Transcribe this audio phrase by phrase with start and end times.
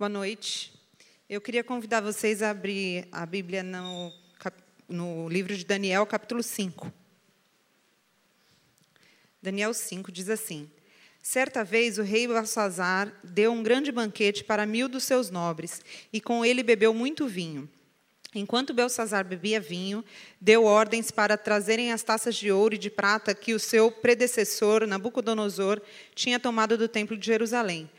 [0.00, 0.72] Boa noite.
[1.28, 4.10] Eu queria convidar vocês a abrir a Bíblia no,
[4.88, 6.90] no livro de Daniel, capítulo 5.
[9.42, 10.70] Daniel 5 diz assim:
[11.22, 16.18] Certa vez o rei Belsazar deu um grande banquete para mil dos seus nobres, e
[16.18, 17.68] com ele bebeu muito vinho.
[18.34, 20.02] Enquanto Belsazar bebia vinho,
[20.40, 24.86] deu ordens para trazerem as taças de ouro e de prata que o seu predecessor,
[24.86, 25.78] Nabucodonosor,
[26.14, 27.90] tinha tomado do templo de Jerusalém,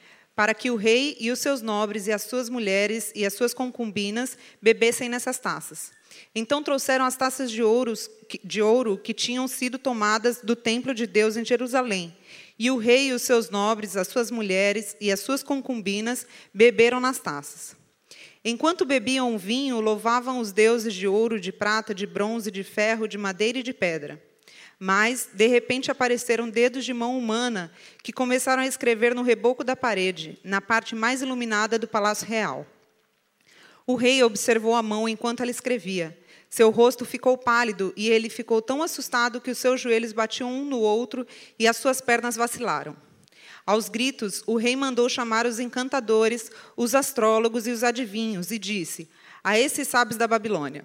[0.41, 3.53] para que o rei e os seus nobres e as suas mulheres e as suas
[3.53, 5.91] concubinas bebessem nessas taças.
[6.33, 7.93] Então trouxeram as taças de ouro,
[8.43, 12.17] de ouro que tinham sido tomadas do templo de Deus em Jerusalém.
[12.57, 16.99] E o rei e os seus nobres, as suas mulheres e as suas concubinas beberam
[16.99, 17.75] nas taças.
[18.43, 23.07] Enquanto bebiam o vinho, louvavam os deuses de ouro, de prata, de bronze, de ferro,
[23.07, 24.19] de madeira e de pedra.
[24.83, 29.75] Mas, de repente, apareceram dedos de mão humana que começaram a escrever no reboco da
[29.75, 32.65] parede, na parte mais iluminada do palácio real.
[33.85, 36.17] O rei observou a mão enquanto ela escrevia.
[36.49, 40.65] Seu rosto ficou pálido e ele ficou tão assustado que os seus joelhos batiam um
[40.65, 41.27] no outro
[41.59, 42.97] e as suas pernas vacilaram.
[43.67, 49.11] Aos gritos, o rei mandou chamar os encantadores, os astrólogos e os adivinhos, e disse:
[49.43, 50.83] A esses sábios da Babilônia: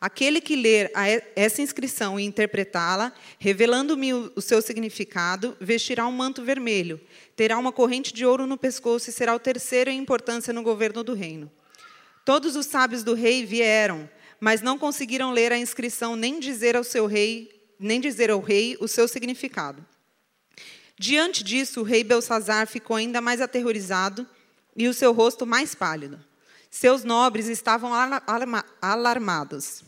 [0.00, 0.92] Aquele que ler
[1.34, 7.00] essa inscrição e interpretá-la, revelando-me o seu significado, vestirá um manto vermelho,
[7.34, 11.02] terá uma corrente de ouro no pescoço e será o terceiro em importância no governo
[11.02, 11.50] do reino.
[12.24, 14.08] Todos os sábios do rei vieram,
[14.40, 18.76] mas não conseguiram ler a inscrição nem dizer ao seu rei, nem dizer ao rei
[18.80, 19.84] o seu significado.
[20.98, 24.26] Diante disso, o rei Belsazar ficou ainda mais aterrorizado
[24.76, 26.22] e o seu rosto mais pálido.
[26.74, 27.92] Seus nobres estavam
[28.82, 29.84] alarmados.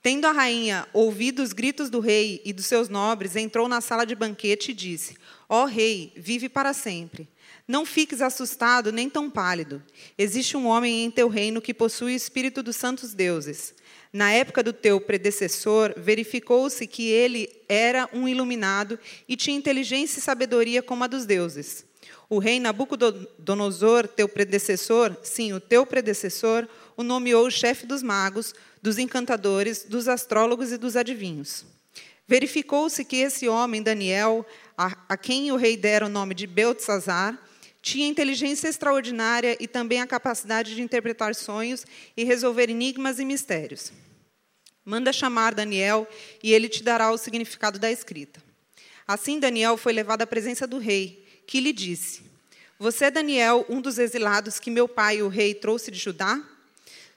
[0.00, 4.06] Tendo a rainha ouvido os gritos do rei e dos seus nobres, entrou na sala
[4.06, 5.16] de banquete e disse:
[5.48, 7.28] Ó oh, rei, vive para sempre.
[7.66, 9.82] Não fiques assustado nem tão pálido.
[10.16, 13.74] Existe um homem em teu reino que possui o espírito dos santos deuses.
[14.16, 20.22] Na época do teu predecessor, verificou-se que ele era um iluminado e tinha inteligência e
[20.22, 21.84] sabedoria como a dos deuses.
[22.26, 26.66] O rei Nabucodonosor, teu predecessor, sim, o teu predecessor,
[26.96, 31.66] o nomeou chefe dos magos, dos encantadores, dos astrólogos e dos adivinhos.
[32.26, 34.46] Verificou-se que esse homem, Daniel,
[34.78, 37.38] a, a quem o rei dera o nome de Beltzazar,
[37.82, 41.84] tinha inteligência extraordinária e também a capacidade de interpretar sonhos
[42.16, 43.92] e resolver enigmas e mistérios.
[44.86, 46.08] Manda chamar Daniel
[46.40, 48.40] e ele te dará o significado da escrita.
[49.04, 52.22] Assim Daniel foi levado à presença do rei, que lhe disse:
[52.78, 56.40] Você é Daniel, um dos exilados que meu pai, o rei, trouxe de Judá?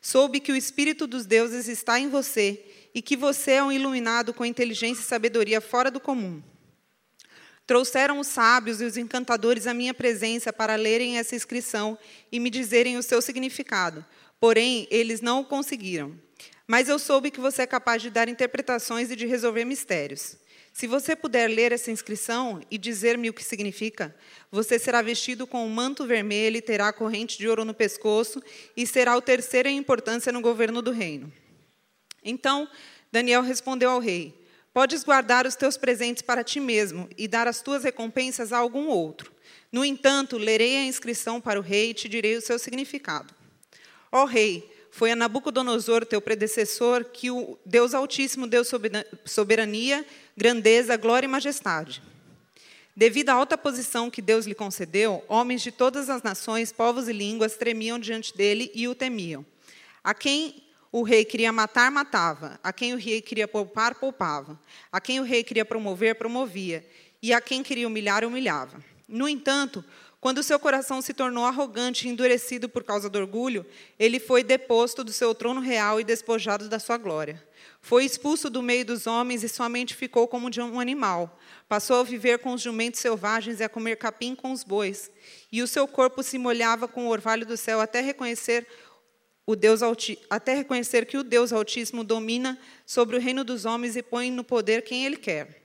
[0.01, 2.59] Soube que o espírito dos deuses está em você
[2.91, 6.41] e que você é um iluminado com inteligência e sabedoria fora do comum.
[7.67, 11.99] Trouxeram os sábios e os encantadores à minha presença para lerem essa inscrição
[12.31, 14.03] e me dizerem o seu significado,
[14.39, 16.17] porém eles não o conseguiram.
[16.69, 20.37] Mas eu soube que você é capaz de dar interpretações e de resolver mistérios.
[20.71, 24.15] Se você puder ler essa inscrição e dizer-me o que significa,
[24.51, 28.39] você será vestido com um manto vermelho e terá corrente de ouro no pescoço
[28.77, 31.33] e será o terceiro em importância no governo do reino.
[32.23, 32.69] Então,
[33.11, 34.39] Daniel respondeu ao rei:
[34.71, 38.89] Podes guardar os teus presentes para ti mesmo e dar as tuas recompensas a algum
[38.89, 39.33] outro.
[39.71, 43.33] No entanto, lerei a inscrição para o rei e te direi o seu significado.
[44.11, 48.63] Ó rei, foi a Nabucodonosor, teu predecessor, que o Deus Altíssimo deu
[49.25, 50.05] soberania,
[50.35, 52.03] grandeza, glória e majestade.
[52.93, 57.13] Devido à alta posição que Deus lhe concedeu, homens de todas as nações, povos e
[57.13, 59.45] línguas tremiam diante dele e o temiam.
[60.03, 60.61] A quem
[60.91, 62.59] o rei queria matar, matava.
[62.61, 64.59] A quem o rei queria poupar, poupava.
[64.91, 66.85] A quem o rei queria promover, promovia.
[67.23, 68.83] E a quem queria humilhar, humilhava.
[69.07, 69.81] No entanto,
[70.21, 73.65] quando seu coração se tornou arrogante e endurecido por causa do orgulho,
[73.97, 77.41] ele foi deposto do seu trono real e despojado da sua glória.
[77.81, 81.39] Foi expulso do meio dos homens e sua mente ficou como de um animal.
[81.69, 85.09] Passou a viver com os jumentos selvagens e a comer capim com os bois.
[85.49, 88.67] E o seu corpo se molhava com o orvalho do céu até reconhecer
[89.45, 89.81] o Deus
[90.29, 94.43] até reconhecer que o Deus Altíssimo domina sobre o reino dos homens e põe no
[94.43, 95.63] poder quem ele quer.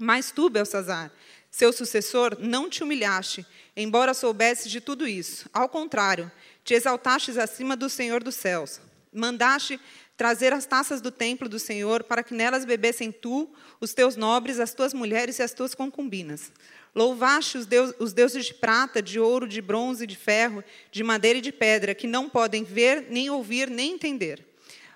[0.00, 1.12] Mas tu, Belsazar,
[1.54, 3.46] seu sucessor, não te humilhaste,
[3.76, 5.48] embora soubesses de tudo isso.
[5.52, 6.28] Ao contrário,
[6.64, 8.80] te exaltastes acima do Senhor dos céus.
[9.12, 9.78] Mandaste
[10.16, 13.48] trazer as taças do templo do Senhor para que nelas bebessem tu,
[13.80, 16.50] os teus nobres, as tuas mulheres e as tuas concubinas.
[16.92, 21.38] Louvaste os, deus, os deuses de prata, de ouro, de bronze, de ferro, de madeira
[21.38, 24.44] e de pedra, que não podem ver, nem ouvir, nem entender.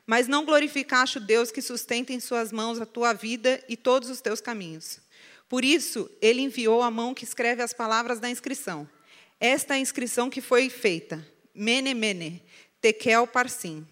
[0.05, 4.11] Mas não glorificaste o Deus que sustenta em suas mãos a tua vida e todos
[4.11, 4.99] os teus caminhos.
[5.49, 8.89] Por isso, ele enviou a mão que escreve as palavras da inscrição.
[9.41, 11.27] Esta é a inscrição que foi feita.
[11.55, 12.43] Mene, Mene,
[12.81, 13.87] Tekel, Parsim.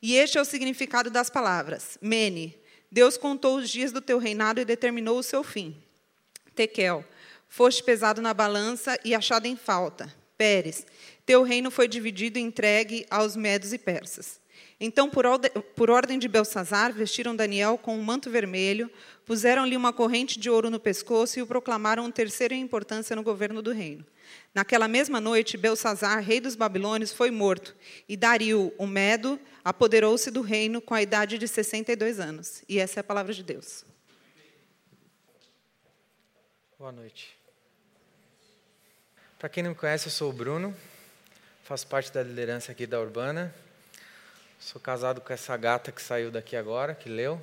[0.00, 1.98] E este é o significado das palavras.
[2.00, 2.56] Mene,
[2.90, 5.76] Deus contou os dias do teu reinado e determinou o seu fim.
[6.54, 7.04] Tekel,
[7.48, 10.12] foste pesado na balança e achado em falta.
[10.38, 10.86] Pérez,
[11.24, 14.38] teu reino foi dividido e entregue aos medos e persas.
[14.78, 18.90] Então, por, ordem de Belsazar, vestiram Daniel com um manto vermelho,
[19.24, 23.22] puseram-lhe uma corrente de ouro no pescoço e o proclamaram um terceiro em importância no
[23.22, 24.04] governo do reino.
[24.54, 27.74] Naquela mesma noite, Belsazar, rei dos babilônios, foi morto,
[28.06, 32.62] e Dario, o Medo, apoderou-se do reino com a idade de 62 anos.
[32.68, 33.82] E essa é a palavra de Deus.
[36.78, 37.34] Boa noite.
[39.38, 40.76] Para quem não me conhece, eu sou o Bruno,
[41.62, 43.54] faço parte da liderança aqui da Urbana.
[44.58, 47.40] Sou casado com essa gata que saiu daqui agora, que leu.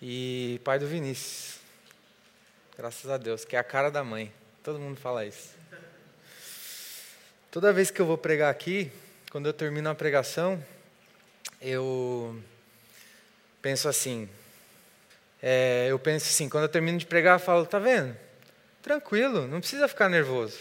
[0.00, 1.60] E pai do Vinícius.
[2.76, 4.32] Graças a Deus, que é a cara da mãe.
[4.64, 5.50] Todo mundo fala isso.
[7.50, 8.90] Toda vez que eu vou pregar aqui,
[9.30, 10.62] quando eu termino a pregação,
[11.60, 12.42] eu
[13.60, 14.28] penso assim.
[15.40, 18.16] É, eu penso assim, quando eu termino de pregar, eu falo, tá vendo?
[18.80, 20.58] Tranquilo, não precisa ficar nervoso.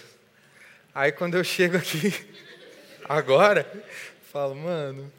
[0.94, 2.14] Aí quando eu chego aqui,
[3.08, 3.66] agora,
[4.32, 5.12] Falo, mano,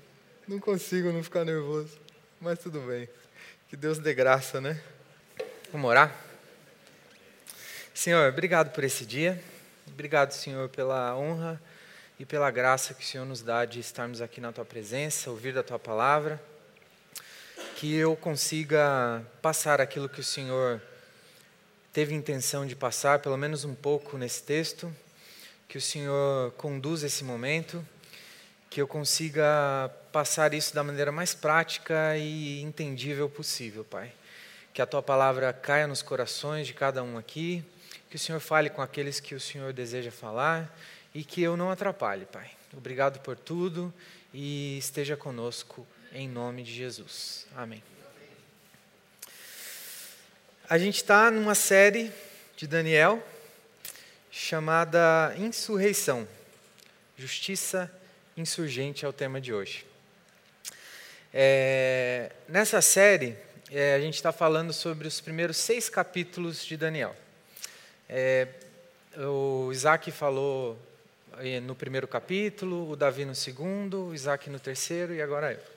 [0.48, 1.98] não consigo não ficar nervoso,
[2.40, 3.06] mas tudo bem.
[3.68, 4.82] Que Deus dê graça, né?
[5.70, 6.18] Vamos orar?
[7.92, 9.38] Senhor, obrigado por esse dia.
[9.86, 11.60] Obrigado, Senhor, pela honra
[12.18, 15.52] e pela graça que o Senhor nos dá de estarmos aqui na tua presença, ouvir
[15.52, 16.42] da tua palavra.
[17.76, 20.80] Que eu consiga passar aquilo que o Senhor
[21.92, 24.90] teve intenção de passar, pelo menos um pouco nesse texto.
[25.68, 27.86] Que o Senhor conduza esse momento
[28.72, 34.10] que eu consiga passar isso da maneira mais prática e entendível possível, Pai.
[34.72, 37.62] Que a tua palavra caia nos corações de cada um aqui,
[38.08, 40.74] que o Senhor fale com aqueles que o Senhor deseja falar
[41.14, 42.50] e que eu não atrapalhe, Pai.
[42.72, 43.92] Obrigado por tudo
[44.32, 47.46] e esteja conosco em nome de Jesus.
[47.54, 47.82] Amém.
[50.66, 52.10] A gente está numa série
[52.56, 53.22] de Daniel
[54.30, 56.26] chamada Insurreição,
[57.18, 57.92] Justiça
[58.36, 59.86] insurgente é o tema de hoje.
[61.32, 63.36] É, nessa série,
[63.70, 67.16] é, a gente está falando sobre os primeiros seis capítulos de Daniel.
[68.08, 68.48] É,
[69.16, 70.78] o Isaac falou
[71.38, 75.72] é, no primeiro capítulo, o Davi no segundo, o Isaac no terceiro e agora eu.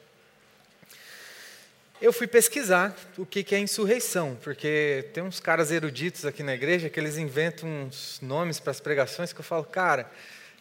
[2.01, 6.89] Eu fui pesquisar o que é insurreição, porque tem uns caras eruditos aqui na igreja
[6.89, 10.11] que eles inventam uns nomes para as pregações que eu falo, cara,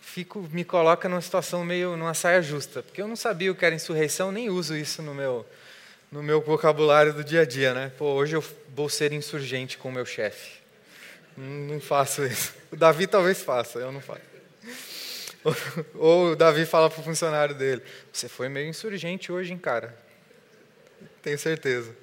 [0.05, 3.65] fico, me coloca numa situação meio numa saia justa, porque eu não sabia o que
[3.65, 5.47] era insurreição, nem uso isso no meu
[6.13, 7.91] no meu vocabulário do dia a dia, né?
[7.99, 10.61] Pô, hoje eu vou ser insurgente com o meu chefe.
[11.37, 12.55] Não faço isso.
[12.71, 14.21] O Davi talvez faça, eu não faço.
[15.95, 19.97] Ou o Davi fala para o funcionário dele: Você foi meio insurgente hoje, hein, cara?
[21.21, 21.95] Tenho certeza.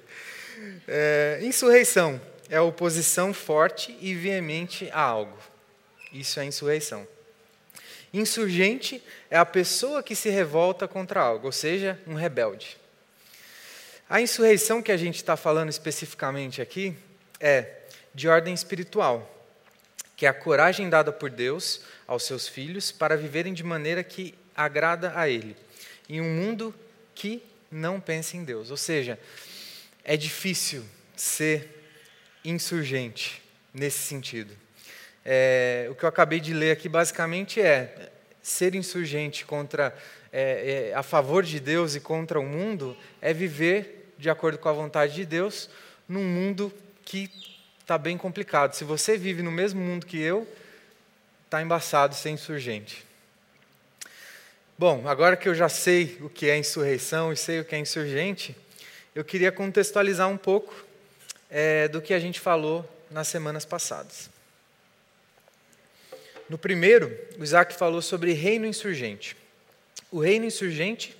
[0.86, 2.20] É, insurreição
[2.50, 5.38] é oposição forte e veemente a algo.
[6.12, 7.08] Isso é insurreição.
[8.12, 12.76] Insurgente é a pessoa que se revolta contra algo, ou seja, um rebelde.
[14.08, 16.94] A insurreição que a gente está falando especificamente aqui
[17.40, 17.78] é
[18.14, 19.26] de ordem espiritual,
[20.14, 24.34] que é a coragem dada por Deus aos seus filhos para viverem de maneira que
[24.54, 25.56] agrada a Ele,
[26.06, 26.74] em um mundo
[27.14, 28.70] que não pensa em Deus.
[28.70, 29.18] Ou seja,
[30.04, 30.84] é difícil
[31.16, 31.88] ser
[32.44, 34.54] insurgente nesse sentido.
[35.24, 38.11] É, o que eu acabei de ler aqui basicamente é
[38.42, 39.96] ser insurgente contra
[40.32, 44.68] é, é, a favor de Deus e contra o mundo é viver de acordo com
[44.68, 45.70] a vontade de Deus
[46.08, 46.72] num mundo
[47.04, 47.30] que
[47.80, 48.74] está bem complicado.
[48.74, 50.46] Se você vive no mesmo mundo que eu,
[51.44, 53.04] está embaçado ser insurgente.
[54.78, 57.78] Bom, agora que eu já sei o que é insurreição e sei o que é
[57.78, 58.56] insurgente,
[59.14, 60.74] eu queria contextualizar um pouco
[61.50, 64.31] é, do que a gente falou nas semanas passadas.
[66.52, 69.34] No primeiro, o Isaac falou sobre reino insurgente.
[70.10, 71.16] O reino insurgente,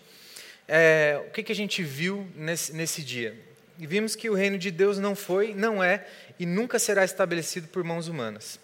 [0.69, 3.35] é, o que, que a gente viu nesse, nesse dia?
[3.79, 6.07] E vimos que o reino de Deus não foi, não é
[6.39, 8.61] e nunca será estabelecido por mãos humanas.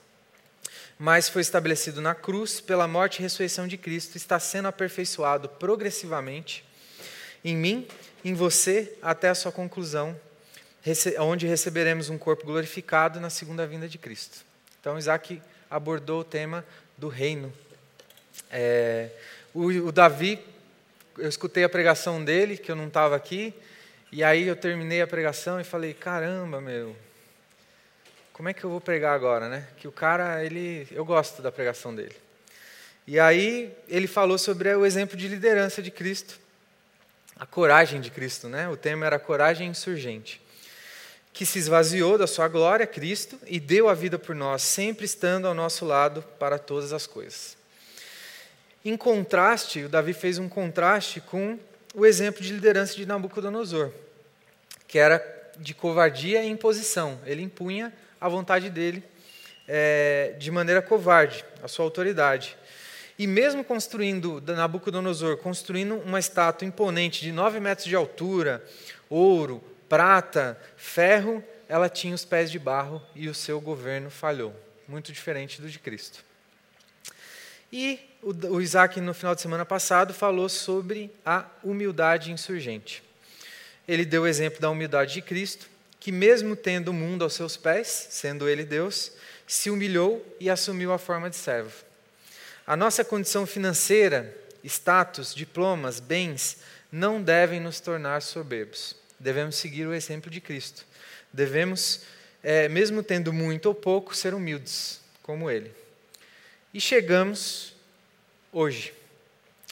[0.98, 6.62] Mas foi estabelecido na cruz, pela morte e ressurreição de Cristo, está sendo aperfeiçoado progressivamente
[7.42, 7.88] em mim,
[8.22, 10.14] em você, até a sua conclusão,
[11.18, 14.44] onde receberemos um corpo glorificado na segunda vinda de Cristo.
[14.78, 16.64] Então, Isaac abordou o tema
[16.96, 17.52] do reino.
[18.50, 19.10] É,
[19.54, 20.38] o, o Davi,
[21.16, 23.54] eu escutei a pregação dele, que eu não estava aqui,
[24.10, 26.96] e aí eu terminei a pregação e falei: caramba, meu,
[28.32, 29.66] como é que eu vou pregar agora, né?
[29.78, 32.14] Que o cara, ele, eu gosto da pregação dele.
[33.06, 36.38] E aí ele falou sobre o exemplo de liderança de Cristo,
[37.36, 38.68] a coragem de Cristo, né?
[38.68, 40.40] O tema era coragem insurgente,
[41.38, 45.46] que se esvaziou da sua glória, Cristo, e deu a vida por nós, sempre estando
[45.46, 47.56] ao nosso lado para todas as coisas.
[48.84, 51.56] Em contraste, o Davi fez um contraste com
[51.94, 53.92] o exemplo de liderança de Nabucodonosor,
[54.88, 55.24] que era
[55.56, 57.20] de covardia e imposição.
[57.24, 59.00] Ele impunha a vontade dele
[59.68, 62.56] é, de maneira covarde, a sua autoridade.
[63.16, 68.60] E mesmo construindo, Nabucodonosor, construindo uma estátua imponente de nove metros de altura,
[69.08, 74.54] ouro, prata, ferro, ela tinha os pés de barro e o seu governo falhou.
[74.86, 76.24] Muito diferente do de Cristo.
[77.70, 83.02] E o Isaac, no final de semana passado, falou sobre a humildade insurgente.
[83.86, 85.68] Ele deu o exemplo da humildade de Cristo,
[86.00, 89.12] que, mesmo tendo o mundo aos seus pés, sendo ele Deus,
[89.46, 91.84] se humilhou e assumiu a forma de servo.
[92.66, 96.58] A nossa condição financeira, status, diplomas, bens,
[96.90, 98.96] não devem nos tornar soberbos.
[99.18, 100.86] Devemos seguir o exemplo de Cristo.
[101.32, 102.02] Devemos,
[102.42, 105.72] é, mesmo tendo muito ou pouco, ser humildes, como Ele.
[106.72, 107.74] E chegamos
[108.52, 108.92] hoje.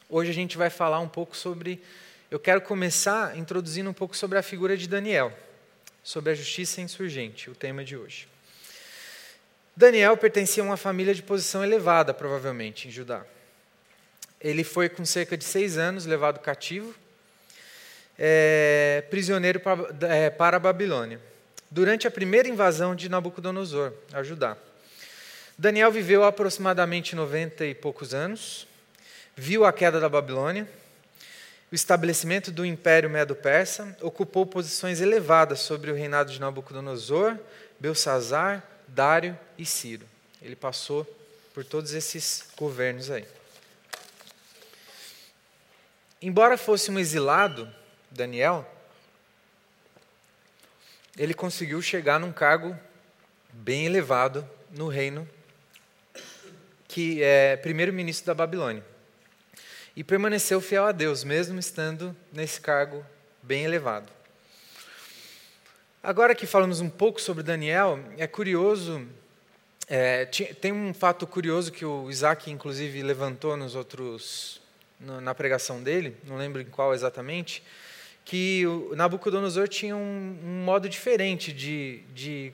[0.09, 1.83] Hoje a gente vai falar um pouco sobre.
[2.31, 5.33] Eu quero começar introduzindo um pouco sobre a figura de Daniel,
[6.03, 8.29] sobre a justiça insurgente, o tema de hoje.
[9.77, 13.25] Daniel pertencia a uma família de posição elevada, provavelmente, em Judá.
[14.41, 16.95] Ele foi, com cerca de seis anos, levado cativo,
[18.19, 21.21] é, prisioneiro para, é, para a Babilônia,
[21.71, 24.57] durante a primeira invasão de Nabucodonosor a Judá.
[25.59, 28.67] Daniel viveu aproximadamente 90 e poucos anos,
[29.35, 30.69] viu a queda da Babilônia,
[31.71, 37.37] o estabelecimento do Império Medo-Persa, ocupou posições elevadas sobre o reinado de Nabucodonosor,
[37.81, 40.07] Belsazar, Dário e Ciro.
[40.41, 41.05] Ele passou
[41.53, 43.27] por todos esses governos aí.
[46.23, 47.69] Embora fosse um exilado,
[48.17, 48.67] Daniel,
[51.17, 52.77] ele conseguiu chegar num cargo
[53.53, 55.29] bem elevado no reino
[56.89, 58.83] que é primeiro-ministro da Babilônia.
[59.95, 63.05] E permaneceu fiel a Deus, mesmo estando nesse cargo
[63.43, 64.11] bem elevado.
[66.03, 69.07] Agora que falamos um pouco sobre Daniel, é curioso,
[69.89, 74.61] é, tem um fato curioso que o Isaac, inclusive, levantou nos outros,
[75.01, 77.63] na pregação dele, não lembro em qual exatamente,
[78.27, 82.53] que o Nabucodonosor tinha um, um modo diferente de, de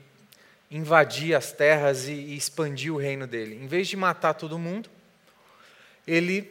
[0.69, 3.59] invadir as terras e, e expandir o reino dele.
[3.59, 4.87] Em vez de matar todo mundo,
[6.07, 6.49] ele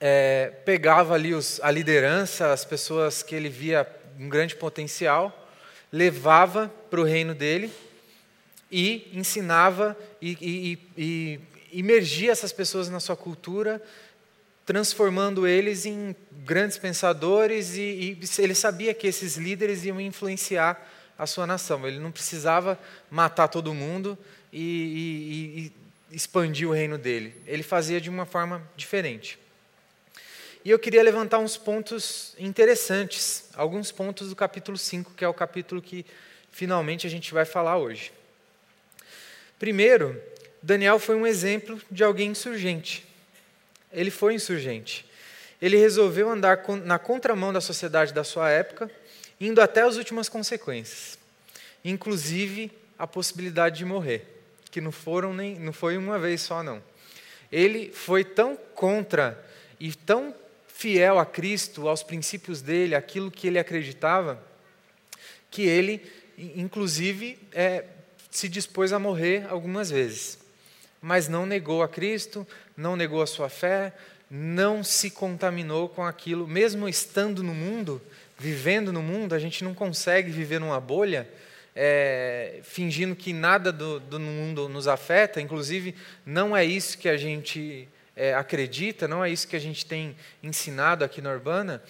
[0.00, 3.86] é, pegava ali os, a liderança, as pessoas que ele via
[4.18, 5.48] um grande potencial,
[5.92, 7.72] levava para o reino dele
[8.72, 11.40] e ensinava e, e, e,
[11.78, 13.80] imergia essas pessoas na sua cultura,
[14.66, 20.84] transformando eles em grandes pensadores e, e ele sabia que esses líderes iam influenciar
[21.16, 21.86] a sua nação.
[21.86, 24.18] Ele não precisava matar todo mundo
[24.52, 25.70] e,
[26.10, 27.32] e expandir o reino dele.
[27.46, 29.38] Ele fazia de uma forma diferente.
[30.64, 35.32] E eu queria levantar uns pontos interessantes, alguns pontos do capítulo 5, que é o
[35.32, 36.04] capítulo que
[36.50, 38.10] finalmente a gente vai falar hoje.
[39.60, 40.20] Primeiro,
[40.60, 43.06] Daniel foi um exemplo de alguém insurgente.
[43.96, 45.06] Ele foi insurgente.
[45.60, 48.90] Ele resolveu andar na contramão da sociedade da sua época,
[49.40, 51.18] indo até as últimas consequências,
[51.82, 54.26] inclusive a possibilidade de morrer,
[54.70, 56.82] que não foram nem não foi uma vez só não.
[57.50, 59.42] Ele foi tão contra
[59.80, 60.34] e tão
[60.66, 64.42] fiel a Cristo, aos princípios dele, aquilo que ele acreditava,
[65.50, 66.04] que ele,
[66.36, 67.84] inclusive, é,
[68.30, 70.38] se dispôs a morrer algumas vezes.
[71.06, 72.44] Mas não negou a Cristo,
[72.76, 73.92] não negou a sua fé,
[74.28, 78.02] não se contaminou com aquilo, mesmo estando no mundo,
[78.36, 81.28] vivendo no mundo, a gente não consegue viver numa bolha.
[81.76, 85.94] É, fingindo que nada do, do mundo nos afeta, inclusive
[86.24, 90.16] não é isso que a gente é, acredita, não é isso que a gente tem
[90.42, 91.80] ensinado aqui na Urbana,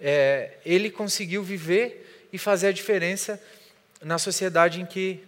[0.00, 3.40] é, ele conseguiu viver e fazer a diferença
[4.02, 5.22] na sociedade em que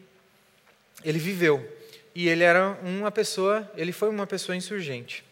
[1.04, 1.75] ele viveu.
[2.16, 5.22] E ele era uma pessoa, ele foi uma pessoa insurgente.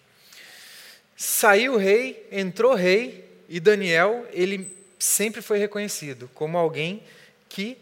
[1.17, 7.03] Saiu o rei, entrou rei, e Daniel, ele sempre foi reconhecido como alguém
[7.49, 7.79] que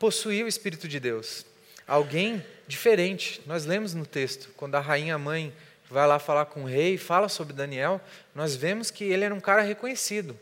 [0.00, 1.46] possuía o Espírito de Deus.
[1.86, 3.40] Alguém diferente.
[3.46, 5.54] Nós lemos no texto, quando a rainha mãe
[5.88, 8.00] vai lá falar com o rei, fala sobre Daniel,
[8.34, 10.36] nós vemos que ele era um cara reconhecido.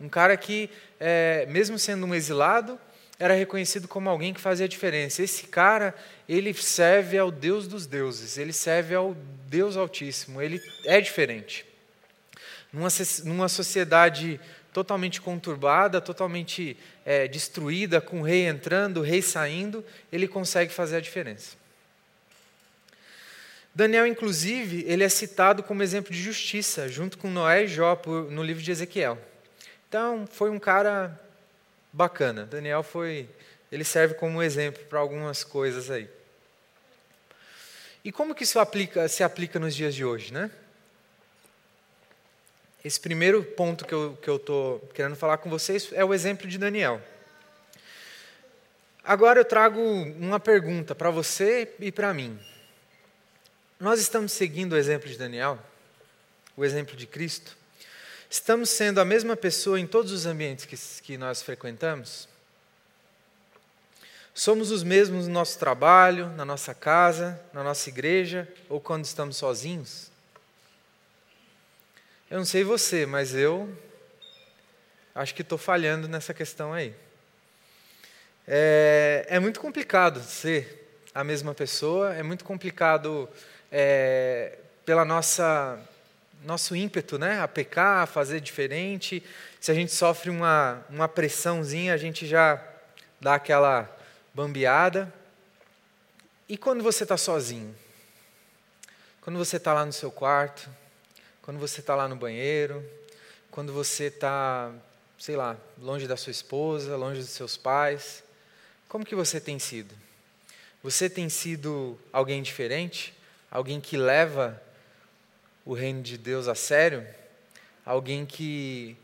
[0.00, 0.68] Um cara que,
[0.98, 2.80] é, mesmo sendo um exilado,
[3.18, 5.22] era reconhecido como alguém que fazia diferença.
[5.22, 5.94] Esse cara,
[6.28, 9.16] ele serve ao Deus dos deuses, ele serve ao
[9.48, 11.66] Deus Altíssimo, ele é diferente.
[12.72, 12.88] Numa,
[13.24, 14.38] numa sociedade
[14.72, 20.96] totalmente conturbada, totalmente é, destruída, com o rei entrando, o rei saindo, ele consegue fazer
[20.96, 21.56] a diferença.
[23.74, 28.42] Daniel, inclusive, ele é citado como exemplo de justiça, junto com Noé e Jó, no
[28.42, 29.18] livro de Ezequiel.
[29.88, 31.18] Então, foi um cara
[31.98, 32.46] bacana.
[32.46, 33.28] Daniel foi,
[33.72, 36.08] ele serve como exemplo para algumas coisas aí.
[38.04, 40.48] E como que isso aplica, se aplica nos dias de hoje, né?
[42.84, 43.92] Esse primeiro ponto que
[44.30, 47.02] eu estou querendo falar com vocês é o exemplo de Daniel.
[49.02, 52.38] Agora eu trago uma pergunta para você e para mim.
[53.80, 55.58] Nós estamos seguindo o exemplo de Daniel?
[56.56, 57.56] O exemplo de Cristo?
[58.30, 62.28] Estamos sendo a mesma pessoa em todos os ambientes que, que nós frequentamos?
[64.34, 69.38] Somos os mesmos no nosso trabalho, na nossa casa, na nossa igreja ou quando estamos
[69.38, 70.10] sozinhos?
[72.30, 73.74] Eu não sei você, mas eu
[75.14, 76.94] acho que estou falhando nessa questão aí.
[78.46, 83.26] É, é, muito complicado ser a mesma pessoa, é muito complicado
[83.72, 85.80] é, pela nossa
[86.48, 89.22] nosso ímpeto né, a pecar, a fazer diferente.
[89.60, 92.58] Se a gente sofre uma, uma pressãozinha, a gente já
[93.20, 93.94] dá aquela
[94.32, 95.12] bambeada.
[96.48, 97.76] E quando você está sozinho?
[99.20, 100.70] Quando você está lá no seu quarto,
[101.42, 102.82] quando você está lá no banheiro,
[103.50, 104.72] quando você está,
[105.18, 108.24] sei lá, longe da sua esposa, longe dos seus pais,
[108.88, 109.94] como que você tem sido?
[110.82, 113.12] Você tem sido alguém diferente?
[113.50, 114.62] Alguém que leva
[115.68, 117.06] o reino de Deus a sério,
[117.84, 118.96] alguém que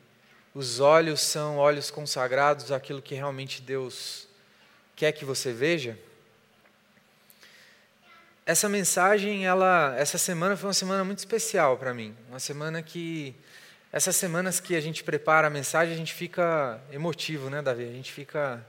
[0.54, 4.26] os olhos são olhos consagrados àquilo que realmente Deus
[4.96, 5.98] quer que você veja.
[8.46, 13.36] Essa mensagem, ela, essa semana foi uma semana muito especial para mim, uma semana que
[13.92, 17.84] essas semanas que a gente prepara a mensagem, a gente fica emotivo, né, Davi?
[17.84, 18.64] A gente fica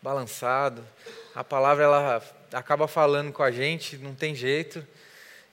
[0.00, 0.86] balançado.
[1.34, 4.86] A palavra ela acaba falando com a gente, não tem jeito.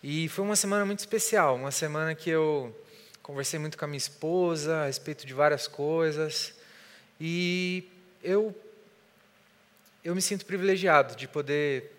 [0.03, 2.75] E foi uma semana muito especial, uma semana que eu
[3.21, 6.53] conversei muito com a minha esposa a respeito de várias coisas.
[7.19, 7.87] E
[8.23, 8.55] eu
[10.03, 11.91] eu me sinto privilegiado de poder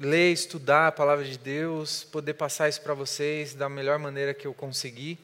[0.00, 4.46] ler, estudar a palavra de Deus, poder passar isso para vocês da melhor maneira que
[4.46, 5.18] eu conseguir.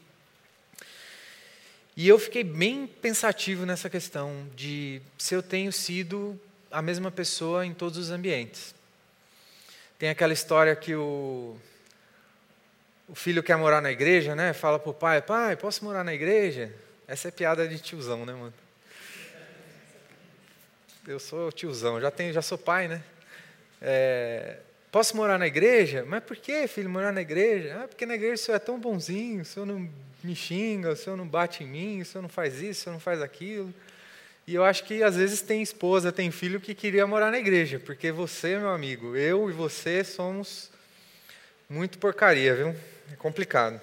[1.96, 6.38] E eu fiquei bem pensativo nessa questão de se eu tenho sido
[6.70, 8.74] a mesma pessoa em todos os ambientes.
[9.98, 11.56] Tem aquela história que o
[13.10, 14.52] o filho quer morar na igreja, né?
[14.52, 16.72] Fala pro pai, pai, posso morar na igreja?
[17.08, 18.54] Essa é piada de tiozão, né, mano?
[21.08, 23.02] Eu sou tiozão, já tenho, já sou pai, né?
[23.82, 24.58] É,
[24.92, 26.04] posso morar na igreja?
[26.06, 27.80] Mas por que, filho, morar na igreja?
[27.82, 29.90] Ah, porque na igreja o senhor é tão bonzinho, o senhor não
[30.22, 32.92] me xinga, o senhor não bate em mim, o senhor não faz isso, o senhor
[32.92, 33.74] não faz aquilo.
[34.46, 37.80] E eu acho que às vezes tem esposa, tem filho que queria morar na igreja,
[37.80, 40.70] porque você, meu amigo, eu e você somos
[41.68, 42.76] muito porcaria, viu?
[43.12, 43.80] É complicado.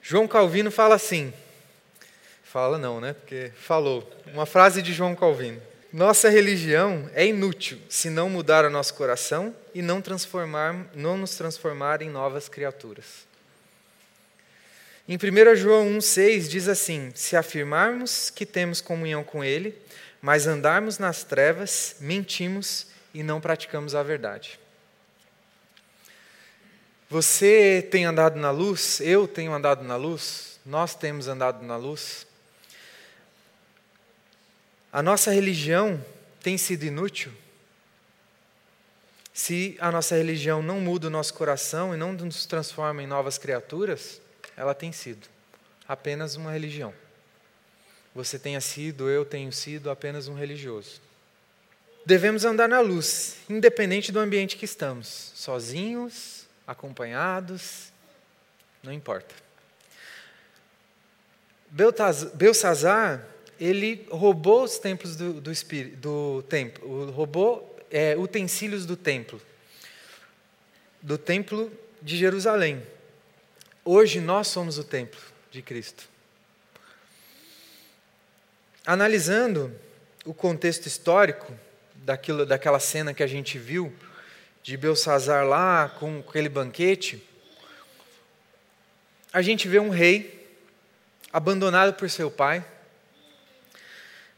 [0.00, 1.32] João Calvino fala assim.
[2.44, 3.12] Fala não, né?
[3.14, 4.08] Porque falou.
[4.32, 5.60] Uma frase de João Calvino.
[5.92, 11.36] Nossa religião é inútil se não mudar o nosso coração e não, transformar, não nos
[11.36, 13.26] transformar em novas criaturas.
[15.08, 19.76] Em 1 João 1,6 diz assim: Se afirmarmos que temos comunhão com Ele,
[20.20, 24.60] mas andarmos nas trevas, mentimos e não praticamos a verdade.
[27.08, 32.26] Você tem andado na luz, eu tenho andado na luz, nós temos andado na luz.
[34.92, 36.04] A nossa religião
[36.42, 37.32] tem sido inútil?
[39.32, 43.36] Se a nossa religião não muda o nosso coração e não nos transforma em novas
[43.36, 44.20] criaturas,
[44.56, 45.28] ela tem sido
[45.86, 46.92] apenas uma religião.
[48.14, 51.02] Você tenha sido, eu tenho sido apenas um religioso.
[52.04, 57.92] Devemos andar na luz, independente do ambiente que estamos, sozinhos, acompanhados,
[58.82, 59.34] não importa.
[62.34, 63.26] Belsazar,
[63.58, 65.52] ele roubou os templos do, do,
[65.96, 69.40] do templo, roubou é, utensílios do templo,
[71.00, 71.70] do templo
[72.02, 72.82] de Jerusalém.
[73.84, 76.08] Hoje nós somos o templo de Cristo.
[78.84, 79.72] Analisando
[80.24, 81.52] o contexto histórico
[81.94, 83.92] daquilo, daquela cena que a gente viu,
[84.66, 87.24] de Belsazar lá com aquele banquete,
[89.32, 90.58] a gente vê um rei
[91.32, 92.64] abandonado por seu pai,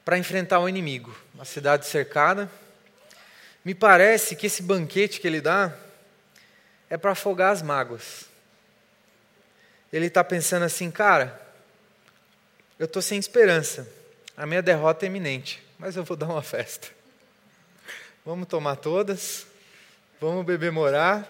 [0.04, 2.50] para enfrentar o inimigo, uma cidade cercada.
[3.64, 5.74] Me parece que esse banquete que ele dá
[6.90, 8.26] é para afogar as mágoas.
[9.90, 11.40] Ele está pensando assim, cara,
[12.78, 13.90] eu estou sem esperança,
[14.36, 16.88] a minha derrota é iminente, mas eu vou dar uma festa.
[18.26, 19.46] Vamos tomar todas,
[20.20, 21.26] vamos beber morar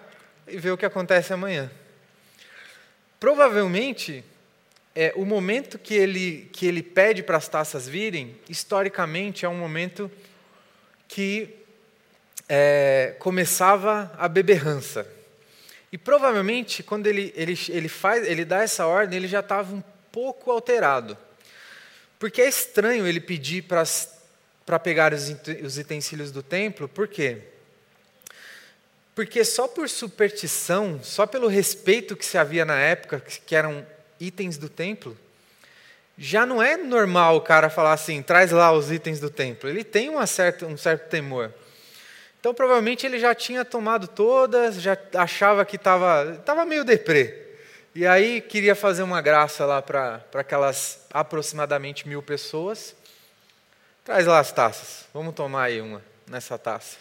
[0.47, 1.69] e ver o que acontece amanhã.
[3.19, 4.23] Provavelmente,
[4.95, 9.57] é, o momento que ele, que ele pede para as taças virem, historicamente, é um
[9.57, 10.09] momento
[11.07, 11.55] que
[12.47, 15.07] é, começava a beberrança.
[15.91, 19.83] E provavelmente, quando ele, ele, ele, faz, ele dá essa ordem, ele já estava um
[20.11, 21.17] pouco alterado.
[22.17, 25.29] Porque é estranho ele pedir para pegar os,
[25.63, 27.37] os utensílios do templo, por quê?
[27.37, 27.58] Porque
[29.45, 33.85] só por superstição, só pelo respeito que se havia na época, que eram
[34.19, 35.17] itens do templo,
[36.17, 39.69] já não é normal o cara falar assim, traz lá os itens do templo.
[39.69, 41.53] Ele tem uma certa, um certo temor.
[42.39, 47.47] Então, provavelmente, ele já tinha tomado todas, já achava que estava tava meio deprê.
[47.95, 52.95] E aí queria fazer uma graça lá para aquelas aproximadamente mil pessoas.
[54.03, 55.05] Traz lá as taças.
[55.13, 56.97] Vamos tomar aí uma nessa taça.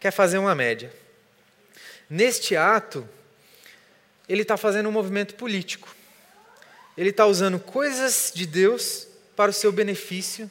[0.00, 0.92] Quer fazer uma média.
[2.08, 3.08] Neste ato,
[4.28, 5.96] ele está fazendo um movimento político
[6.98, 10.50] ele está usando coisas de Deus para o seu benefício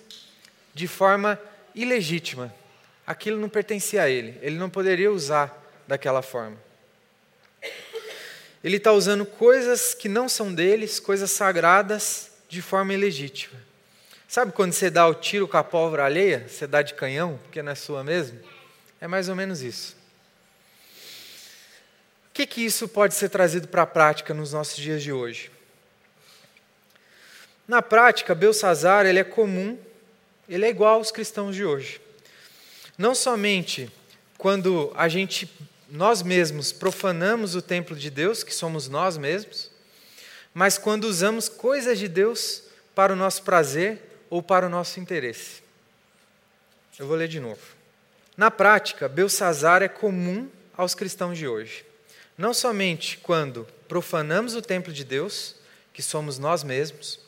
[0.74, 1.38] de forma
[1.76, 2.56] ilegítima.
[3.06, 5.54] Aquilo não pertencia a ele, ele não poderia usar
[5.86, 6.56] daquela forma.
[8.64, 13.60] Ele está usando coisas que não são deles, coisas sagradas, de forma ilegítima.
[14.26, 16.48] Sabe quando você dá o tiro com a pólvora alheia?
[16.48, 18.40] Você dá de canhão, porque não é sua mesmo?
[19.02, 19.97] É mais ou menos isso.
[22.38, 25.50] Que, que isso pode ser trazido para a prática nos nossos dias de hoje?
[27.68, 29.76] Na prática, Belsazar ele é comum,
[30.48, 32.00] ele é igual aos cristãos de hoje.
[32.96, 33.92] Não somente
[34.38, 35.52] quando a gente,
[35.90, 39.72] nós mesmos, profanamos o templo de Deus, que somos nós mesmos,
[40.54, 45.64] mas quando usamos coisas de Deus para o nosso prazer ou para o nosso interesse.
[47.00, 47.62] Eu vou ler de novo.
[48.38, 50.48] Na prática, Belsazar é comum
[50.78, 51.87] aos cristãos de hoje.
[52.38, 55.56] Não somente quando profanamos o templo de Deus,
[55.92, 57.20] que somos nós mesmos,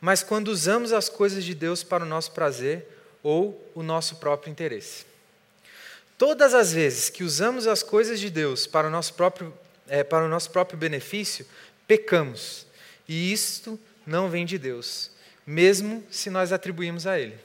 [0.00, 2.86] mas quando usamos as coisas de Deus para o nosso prazer
[3.22, 5.04] ou o nosso próprio interesse.
[6.16, 9.52] Todas as vezes que usamos as coisas de Deus para o nosso próprio,
[9.88, 11.44] é, para o nosso próprio benefício,
[11.86, 12.66] pecamos.
[13.08, 15.10] E isto não vem de Deus,
[15.44, 17.36] mesmo se nós atribuímos a Ele.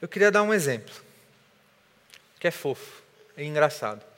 [0.00, 0.94] Eu queria dar um exemplo,
[2.38, 3.02] que é fofo,
[3.36, 4.13] é engraçado.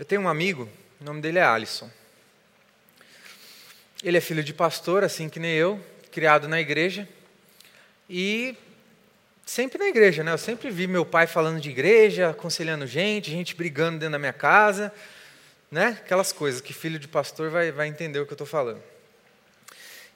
[0.00, 0.66] Eu tenho um amigo,
[0.98, 1.90] o nome dele é Alisson.
[4.02, 5.78] Ele é filho de pastor, assim que nem eu,
[6.10, 7.06] criado na igreja.
[8.08, 8.56] E
[9.44, 10.32] sempre na igreja, né?
[10.32, 14.32] Eu sempre vi meu pai falando de igreja, aconselhando gente, gente brigando dentro da minha
[14.32, 14.90] casa,
[15.70, 15.98] né?
[16.02, 18.82] Aquelas coisas que filho de pastor vai, vai entender o que eu estou falando.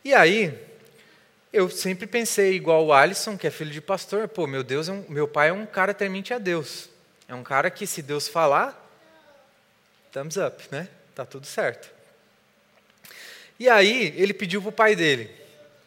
[0.03, 0.59] E aí,
[1.53, 4.93] eu sempre pensei igual o Alisson, que é filho de pastor, pô, meu Deus, é
[4.93, 6.89] um, meu pai é um cara temente a Deus.
[7.29, 8.81] É um cara que se Deus falar,
[10.15, 10.89] thumbs up, né?
[11.13, 11.91] Tá tudo certo.
[13.59, 15.29] E aí ele pediu para o pai dele: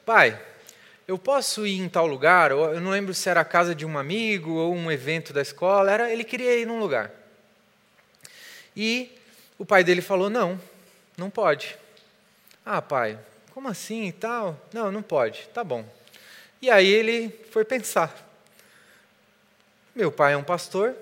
[0.05, 0.37] Pai,
[1.07, 2.51] eu posso ir em tal lugar?
[2.51, 5.89] Eu não lembro se era a casa de um amigo ou um evento da escola.
[5.89, 7.09] Era, ele queria ir num lugar.
[8.75, 9.17] E
[9.57, 10.59] o pai dele falou: Não,
[11.17, 11.77] não pode.
[12.65, 13.17] Ah, pai,
[13.53, 14.59] como assim e tal?
[14.73, 15.47] Não, não pode.
[15.53, 15.85] Tá bom.
[16.61, 18.25] E aí ele foi pensar.
[19.95, 20.93] Meu pai é um pastor,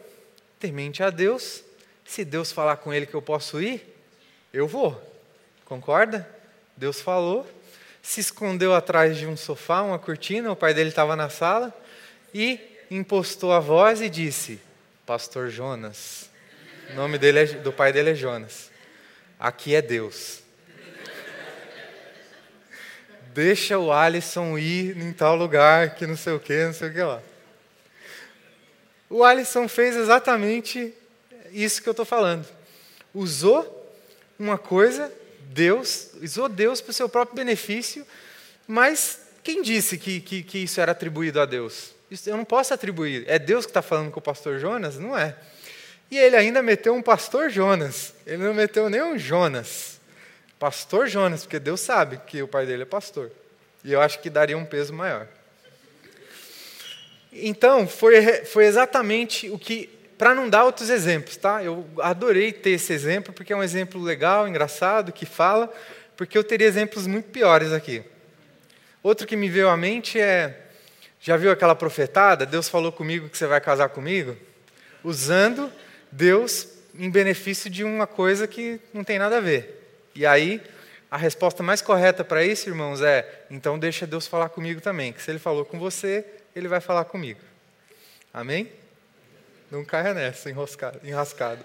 [0.59, 1.64] temente a Deus.
[2.05, 3.83] Se Deus falar com ele que eu posso ir,
[4.53, 5.01] eu vou.
[5.65, 6.29] Concorda?
[6.77, 7.45] Deus falou,
[8.01, 11.75] se escondeu atrás de um sofá, uma cortina, o pai dele estava na sala,
[12.33, 12.59] e
[12.91, 14.61] impostou a voz e disse:
[15.05, 16.29] Pastor Jonas.
[16.91, 18.69] O nome dele é, do pai dele é Jonas.
[19.39, 20.43] Aqui é Deus.
[23.33, 26.93] Deixa o Alisson ir em tal lugar que não sei o que, não sei o
[26.93, 27.21] que lá.
[29.09, 30.93] O Alisson fez exatamente
[31.63, 32.45] isso que eu estou falando.
[33.13, 33.93] Usou
[34.37, 35.11] uma coisa
[35.55, 38.05] Deus, usou Deus para o seu próprio benefício,
[38.67, 41.93] mas quem disse que, que, que isso era atribuído a Deus?
[42.11, 43.23] Isso eu não posso atribuir.
[43.27, 44.97] É Deus que está falando com o pastor Jonas?
[44.99, 45.35] Não é.
[46.11, 48.13] E ele ainda meteu um pastor Jonas.
[48.25, 49.99] Ele não meteu nem um Jonas.
[50.59, 53.31] Pastor Jonas, porque Deus sabe que o pai dele é pastor.
[53.83, 55.27] E eu acho que daria um peso maior.
[57.31, 61.63] Então, foi, foi exatamente o que para não dar outros exemplos, tá?
[61.63, 65.71] Eu adorei ter esse exemplo, porque é um exemplo legal, engraçado, que fala,
[66.15, 68.04] porque eu teria exemplos muito piores aqui.
[69.04, 70.67] Outro que me veio à mente é:
[71.19, 72.45] já viu aquela profetada?
[72.45, 74.36] Deus falou comigo que você vai casar comigo?
[75.04, 75.71] Usando
[76.12, 80.01] Deus em benefício de uma coisa que não tem nada a ver.
[80.15, 80.62] E aí,
[81.12, 85.21] a resposta mais correta para isso, irmãos, é: então deixa Deus falar comigo também, que
[85.21, 86.25] se Ele falou com você,
[86.56, 87.41] Ele vai falar comigo.
[88.34, 88.71] Amém?
[89.71, 91.63] Não caia nessa, enroscado, enrascado.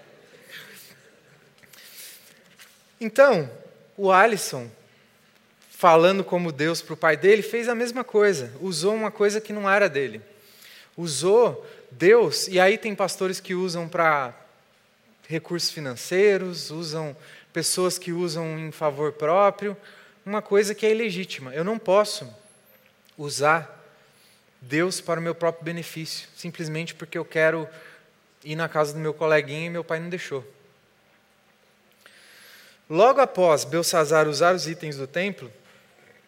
[2.99, 3.49] Então,
[3.97, 4.69] o Alisson,
[5.69, 8.51] falando como Deus para o pai dele, fez a mesma coisa.
[8.59, 10.21] Usou uma coisa que não era dele.
[10.95, 14.33] Usou Deus, e aí tem pastores que usam para
[15.27, 17.15] recursos financeiros, usam
[17.53, 19.75] pessoas que usam em favor próprio,
[20.25, 21.53] uma coisa que é ilegítima.
[21.53, 22.31] Eu não posso
[23.17, 23.80] usar
[24.61, 27.67] Deus para o meu próprio benefício, simplesmente porque eu quero
[28.43, 30.45] ir na casa do meu coleguinha e meu pai não deixou.
[32.89, 35.51] Logo após Belsazar usar os itens do templo,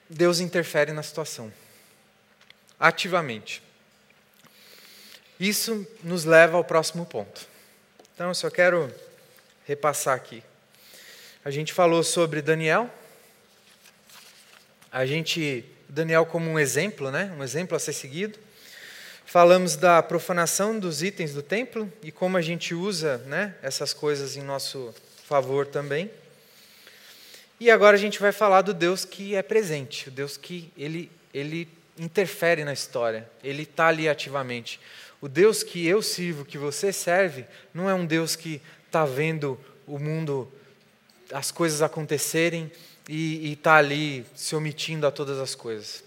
[0.09, 1.51] Deus interfere na situação,
[2.79, 3.61] ativamente.
[5.39, 7.47] Isso nos leva ao próximo ponto.
[8.13, 8.93] Então, eu só quero
[9.65, 10.43] repassar aqui.
[11.43, 12.89] A gente falou sobre Daniel.
[14.91, 17.31] A gente, Daniel como um exemplo, né?
[17.37, 18.39] Um exemplo a ser seguido.
[19.25, 24.35] Falamos da profanação dos itens do templo e como a gente usa né, essas coisas
[24.35, 24.93] em nosso
[25.27, 26.09] favor também.
[27.59, 31.11] E agora a gente vai falar do Deus que é presente, o Deus que ele,
[31.31, 34.79] ele interfere na história, ele está ali ativamente.
[35.21, 39.59] O Deus que eu sirvo, que você serve, não é um Deus que está vendo
[39.85, 40.51] o mundo,
[41.31, 42.71] as coisas acontecerem
[43.07, 46.03] e está ali se omitindo a todas as coisas.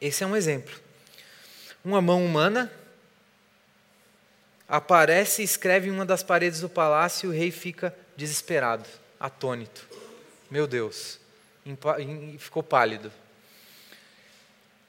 [0.00, 0.88] Esse é um exemplo
[1.84, 2.70] uma mão humana
[4.68, 8.86] aparece e escreve em uma das paredes do palácio e o rei fica desesperado,
[9.18, 9.88] atônito.
[10.50, 11.18] Meu Deus,
[12.38, 13.10] ficou pálido.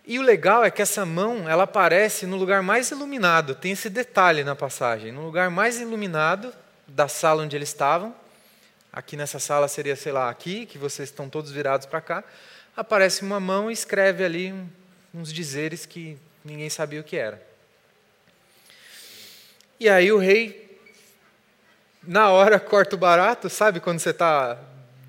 [0.06, 3.90] E o legal é que essa mão, ela aparece no lugar mais iluminado, tem esse
[3.90, 6.54] detalhe na passagem, no lugar mais iluminado
[6.88, 8.14] da sala onde eles estavam.
[8.92, 12.24] Aqui nessa sala seria, sei lá, aqui, que vocês estão todos virados para cá.
[12.76, 14.54] Aparece uma mão e escreve ali
[15.14, 17.42] uns dizeres que ninguém sabia o que era.
[19.80, 20.80] E aí o rei,
[22.04, 24.58] na hora, corta o barato, sabe quando você está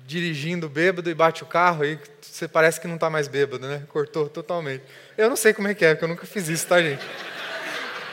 [0.05, 3.83] dirigindo bêbado e bate o carro e você parece que não está mais bêbado, né?
[3.89, 4.83] Cortou totalmente.
[5.17, 7.03] Eu não sei como é que é, porque eu nunca fiz isso, tá, gente?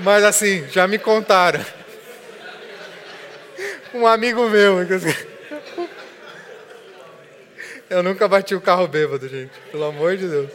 [0.00, 1.64] Mas assim, já me contaram.
[3.94, 4.76] Um amigo meu.
[7.90, 9.52] Eu nunca bati o carro bêbado, gente.
[9.70, 10.50] Pelo amor de Deus.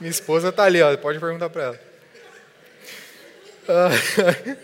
[0.00, 1.80] Minha esposa está ali, ó, pode perguntar para ela.
[3.68, 4.56] Ah,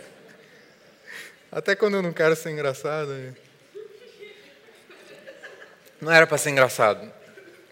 [1.53, 3.37] até quando eu não quero ser engraçado.
[6.01, 7.11] Não era para ser engraçado.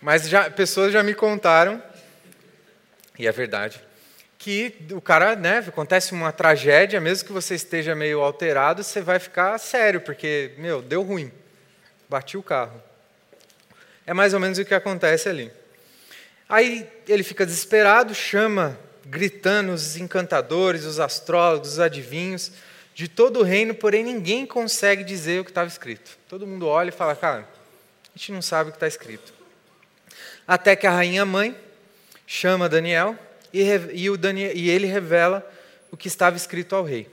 [0.01, 1.83] Mas já, pessoas já me contaram,
[3.19, 3.83] e é verdade,
[4.39, 9.19] que o cara, né, acontece uma tragédia, mesmo que você esteja meio alterado, você vai
[9.19, 11.33] ficar sério, porque, meu, deu ruim.
[12.09, 12.88] Bati o carro.
[14.09, 15.53] É mais ou menos o que acontece ali.
[16.49, 22.53] Aí ele fica desesperado, chama, gritando, os encantadores, os astrólogos, os adivinhos
[22.95, 26.17] de todo o reino, porém ninguém consegue dizer o que estava escrito.
[26.27, 29.31] Todo mundo olha e fala, cara, a gente não sabe o que está escrito.
[30.47, 31.55] Até que a rainha mãe
[32.27, 33.15] chama Daniel
[33.53, 33.61] e,
[33.93, 35.47] e, Daniel, e ele revela
[35.91, 37.11] o que estava escrito ao rei.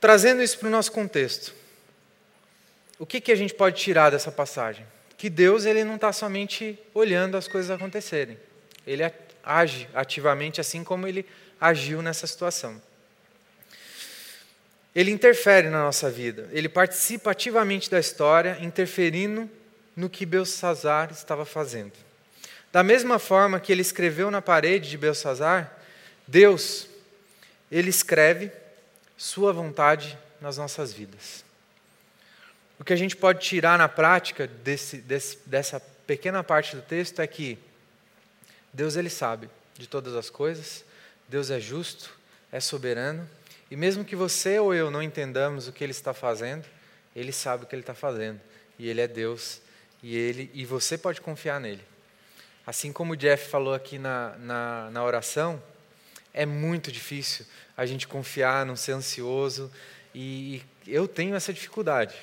[0.00, 1.52] Trazendo isso para o nosso contexto,
[2.98, 4.86] o que, que a gente pode tirar dessa passagem?
[5.18, 8.38] Que Deus ele não está somente olhando as coisas acontecerem.
[8.86, 9.02] Ele
[9.42, 11.26] age ativamente, assim como ele
[11.60, 12.80] agiu nessa situação.
[14.94, 19.50] Ele interfere na nossa vida, ele participa ativamente da história, interferindo
[19.94, 21.92] no que Belsazar estava fazendo.
[22.70, 25.76] Da mesma forma que ele escreveu na parede de Belsazar,
[26.26, 26.86] Deus,
[27.70, 28.52] ele escreve
[29.16, 31.47] sua vontade nas nossas vidas.
[32.78, 37.20] O que a gente pode tirar na prática desse, desse, dessa pequena parte do texto
[37.20, 37.58] é que
[38.72, 40.84] Deus ele sabe de todas as coisas,
[41.28, 42.16] Deus é justo,
[42.50, 43.28] é soberano,
[43.70, 46.64] e mesmo que você ou eu não entendamos o que Ele está fazendo,
[47.14, 48.40] Ele sabe o que Ele está fazendo,
[48.78, 49.60] e Ele é Deus,
[50.02, 51.82] e ele e você pode confiar nele.
[52.66, 55.62] Assim como o Jeff falou aqui na, na, na oração,
[56.32, 57.44] é muito difícil
[57.76, 59.70] a gente confiar, não ser ansioso,
[60.14, 62.14] e eu tenho essa dificuldade.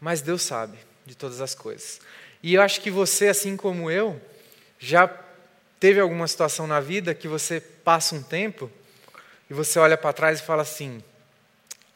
[0.00, 2.00] Mas Deus sabe de todas as coisas.
[2.42, 4.20] E eu acho que você, assim como eu,
[4.78, 5.08] já
[5.80, 8.70] teve alguma situação na vida que você passa um tempo
[9.50, 11.02] e você olha para trás e fala assim: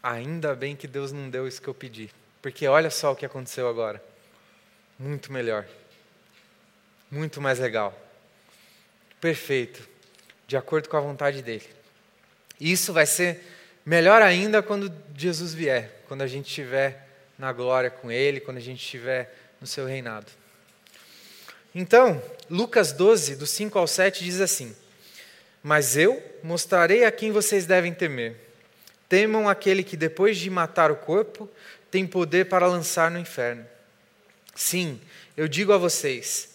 [0.02, 2.10] ainda bem que Deus não deu isso que eu pedi,
[2.40, 4.02] porque olha só o que aconteceu agora.
[4.98, 5.66] Muito melhor.
[7.10, 7.98] muito mais legal.
[9.20, 9.86] Perfeito,
[10.46, 11.68] de acordo com a vontade dele.
[12.58, 13.44] E isso vai ser
[13.84, 18.60] melhor ainda quando Jesus vier, quando a gente estiver na glória com ele, quando a
[18.60, 20.26] gente estiver no seu reinado.
[21.74, 24.76] Então, Lucas 12, do 5 ao 7, diz assim:
[25.62, 28.36] Mas eu mostrarei a quem vocês devem temer.
[29.08, 31.48] Temam aquele que, depois de matar o corpo,
[31.90, 33.64] tem poder para lançar no inferno.
[34.54, 35.00] Sim,
[35.36, 36.50] eu digo a vocês,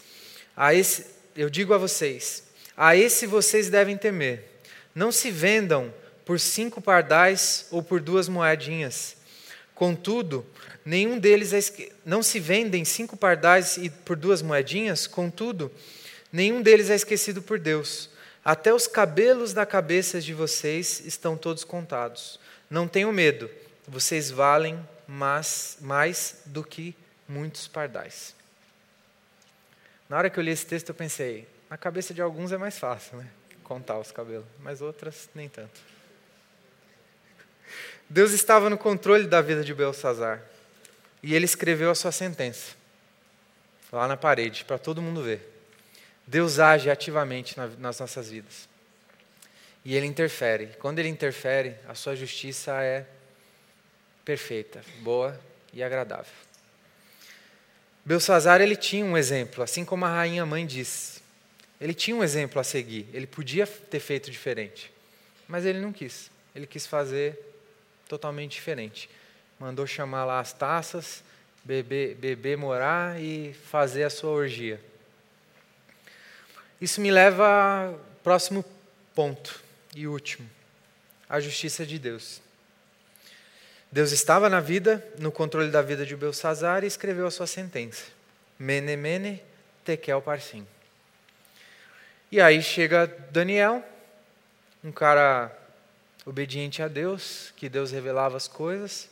[0.56, 2.44] a esse, eu digo a vocês,
[2.76, 4.44] a esse vocês devem temer.
[4.94, 5.94] Não se vendam
[6.26, 9.17] por cinco pardais ou por duas moedinhas.
[9.78, 10.44] Contudo,
[10.84, 11.92] nenhum deles é esque...
[12.04, 15.72] não se vendem cinco pardais e por duas moedinhas, contudo,
[16.34, 18.10] nenhum deles é esquecido por Deus.
[18.44, 22.40] Até os cabelos da cabeça de vocês estão todos contados.
[22.68, 23.52] Não tenham medo,
[23.88, 26.96] vocês valem mais, mais do que
[27.30, 28.34] muitos pardais.
[30.10, 32.80] Na hora que eu li esse texto, eu pensei: na cabeça de alguns é mais
[32.80, 33.28] fácil, né?
[33.64, 35.97] Contar os cabelos, mas outras nem tanto.
[38.10, 40.42] Deus estava no controle da vida de Belsazar
[41.22, 42.76] e ele escreveu a sua sentença
[43.92, 45.56] lá na parede para todo mundo ver.
[46.26, 48.68] Deus age ativamente nas nossas vidas.
[49.84, 50.68] E ele interfere.
[50.80, 53.06] Quando ele interfere, a sua justiça é
[54.26, 55.40] perfeita, boa
[55.72, 56.34] e agradável.
[58.04, 61.22] Belsazar ele tinha um exemplo, assim como a rainha mãe disse.
[61.80, 63.08] Ele tinha um exemplo a seguir.
[63.14, 64.92] Ele podia ter feito diferente,
[65.48, 66.30] mas ele não quis.
[66.54, 67.40] Ele quis fazer
[68.08, 69.10] totalmente diferente.
[69.60, 71.24] Mandou chamar lá as taças,
[71.64, 74.80] beber, beber morar e fazer a sua orgia.
[76.80, 78.64] Isso me leva ao próximo
[79.14, 79.62] ponto
[79.96, 80.50] e último:
[81.28, 82.42] a justiça de Deus.
[83.92, 88.06] Deus estava na vida, no controle da vida de Belsazar e escreveu a sua sentença.
[88.60, 89.42] Mene, mene,
[89.84, 90.68] tekel parsim.
[92.32, 93.84] E aí chega Daniel,
[94.84, 95.52] um cara
[96.28, 99.10] obediente a Deus, que Deus revelava as coisas,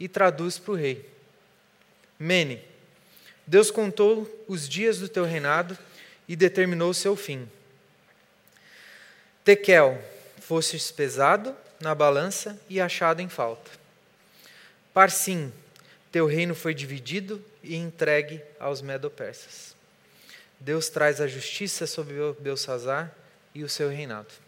[0.00, 1.08] e traduz para o rei.
[2.18, 2.60] Mene,
[3.46, 5.78] Deus contou os dias do teu reinado
[6.26, 7.48] e determinou o seu fim.
[9.44, 10.02] Tekel,
[10.40, 13.70] fostes pesado na balança e achado em falta.
[14.92, 15.52] Parsim,
[16.10, 19.76] teu reino foi dividido e entregue aos medopersas.
[20.58, 23.14] Deus traz a justiça sobre Belsazar
[23.54, 24.43] e o seu reinado.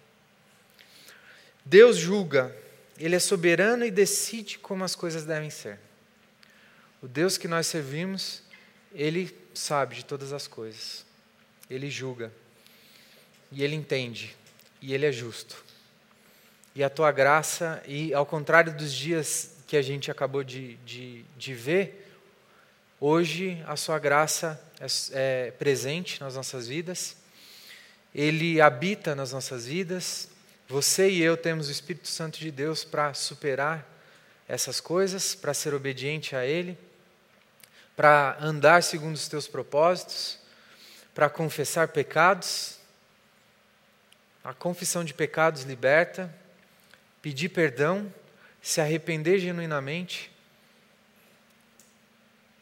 [1.68, 2.56] Deus julga,
[2.96, 5.80] Ele é soberano e decide como as coisas devem ser.
[7.02, 8.40] O Deus que nós servimos,
[8.94, 11.04] Ele sabe de todas as coisas.
[11.68, 12.32] Ele julga.
[13.50, 14.36] E Ele entende.
[14.80, 15.64] E Ele é justo.
[16.72, 21.24] E a tua graça, e ao contrário dos dias que a gente acabou de, de,
[21.36, 22.12] de ver,
[23.00, 24.86] hoje a sua graça é,
[25.46, 27.16] é presente nas nossas vidas.
[28.14, 30.28] Ele habita nas nossas vidas,
[30.68, 33.86] você e eu temos o Espírito Santo de Deus para superar
[34.48, 36.76] essas coisas, para ser obediente a Ele,
[37.94, 40.38] para andar segundo os teus propósitos,
[41.14, 42.78] para confessar pecados.
[44.42, 46.32] A confissão de pecados liberta,
[47.22, 48.12] pedir perdão,
[48.60, 50.32] se arrepender genuinamente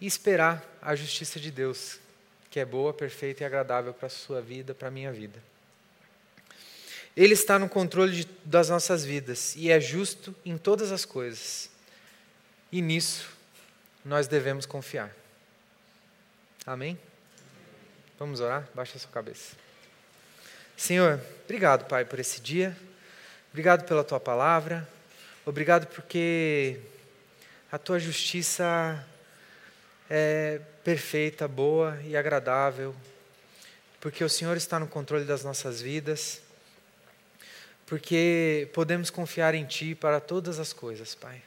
[0.01, 1.99] e esperar a justiça de Deus,
[2.51, 5.54] que é boa, perfeita e agradável para a sua vida, para a minha vida.
[7.17, 11.71] Ele está no controle de, das nossas vidas e é justo em todas as coisas.
[12.73, 13.31] E nisso
[14.05, 15.15] nós devemos confiar.
[16.67, 16.99] Amém?
[18.19, 18.69] Vamos orar?
[18.75, 19.55] Baixa a sua cabeça.
[20.77, 22.77] Senhor, obrigado, Pai, por esse dia.
[23.53, 24.89] Obrigado pela tua palavra.
[25.47, 26.81] Obrigado porque
[27.71, 29.07] a tua justiça
[30.11, 32.95] é perfeita, boa e agradável.
[34.01, 36.44] Porque o Senhor está no controle das nossas vidas
[37.87, 41.43] porque podemos confiar em Ti para todas as coisas, Pai.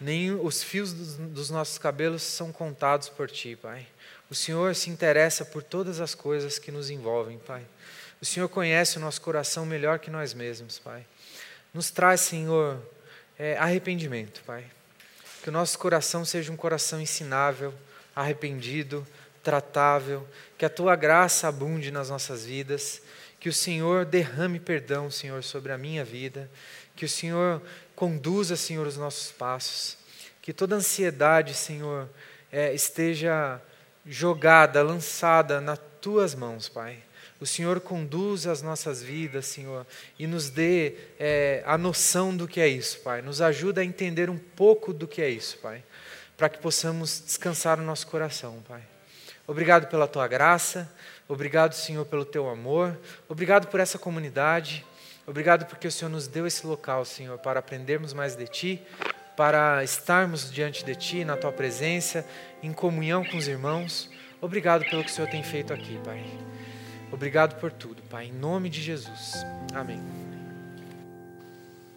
[0.00, 3.86] Nem os fios dos, dos, nossos cabelos são contados por Ti, Pai.
[4.30, 7.62] O Senhor se interessa por todas as coisas que nos envolvem, Pai.
[8.20, 11.04] O Senhor conhece o nosso coração melhor que nós mesmos, Pai.
[11.74, 12.80] Nos traz, Senhor,
[13.38, 14.64] é, arrependimento, Pai.
[15.42, 17.74] Que o nosso coração seja um coração ensinável,
[18.16, 19.06] arrependido,
[19.42, 20.26] tratável.
[20.56, 23.02] Que a Tua graça abunde nas nossas vidas
[23.40, 26.50] que o Senhor derrame perdão, Senhor, sobre a minha vida.
[26.94, 27.62] Que o Senhor
[27.96, 29.96] conduza, Senhor, os nossos passos.
[30.42, 32.06] Que toda ansiedade, Senhor,
[32.52, 33.60] é, esteja
[34.06, 37.02] jogada, lançada nas tuas mãos, Pai.
[37.40, 39.86] O Senhor conduza as nossas vidas, Senhor,
[40.18, 43.22] e nos dê é, a noção do que é isso, Pai.
[43.22, 45.82] Nos ajuda a entender um pouco do que é isso, Pai,
[46.36, 48.82] para que possamos descansar no nosso coração, Pai.
[49.46, 50.92] Obrigado pela tua graça.
[51.30, 52.98] Obrigado, Senhor, pelo teu amor.
[53.28, 54.84] Obrigado por essa comunidade.
[55.24, 58.82] Obrigado porque o Senhor nos deu esse local, Senhor, para aprendermos mais de ti,
[59.36, 62.26] para estarmos diante de ti, na tua presença,
[62.60, 64.10] em comunhão com os irmãos.
[64.40, 66.20] Obrigado pelo que o Senhor tem feito aqui, Pai.
[67.12, 69.34] Obrigado por tudo, Pai, em nome de Jesus.
[69.72, 70.19] Amém.